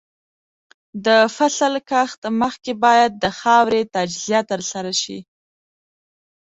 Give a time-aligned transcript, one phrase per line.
[1.05, 5.19] د فصل کښت مخکې باید د خاورې تجزیه ترسره شي.